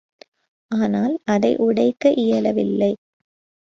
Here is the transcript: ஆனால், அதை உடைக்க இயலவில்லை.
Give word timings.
ஆனால், 0.71 1.19
அதை 1.25 1.55
உடைக்க 1.57 2.13
இயலவில்லை. 2.17 2.91